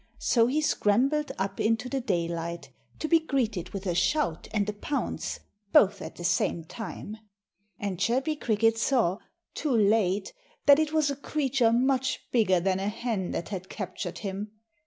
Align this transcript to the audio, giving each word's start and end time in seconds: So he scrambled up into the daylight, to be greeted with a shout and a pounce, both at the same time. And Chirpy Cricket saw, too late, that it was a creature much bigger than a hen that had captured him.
So 0.17 0.47
he 0.47 0.61
scrambled 0.61 1.31
up 1.37 1.59
into 1.59 1.87
the 1.87 2.01
daylight, 2.01 2.71
to 2.97 3.07
be 3.07 3.19
greeted 3.19 3.69
with 3.69 3.85
a 3.85 3.93
shout 3.93 4.47
and 4.51 4.67
a 4.67 4.73
pounce, 4.73 5.39
both 5.71 6.01
at 6.01 6.15
the 6.15 6.23
same 6.23 6.63
time. 6.63 7.17
And 7.77 7.99
Chirpy 7.99 8.35
Cricket 8.35 8.79
saw, 8.79 9.19
too 9.53 9.77
late, 9.77 10.33
that 10.65 10.79
it 10.79 10.91
was 10.91 11.11
a 11.11 11.15
creature 11.15 11.71
much 11.71 12.19
bigger 12.31 12.59
than 12.59 12.79
a 12.79 12.89
hen 12.89 13.29
that 13.33 13.49
had 13.49 13.69
captured 13.69 14.17
him. 14.17 14.49